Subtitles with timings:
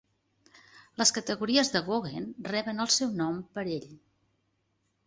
[1.01, 3.89] "Les categories de Goguen" reben el seu nom per ell.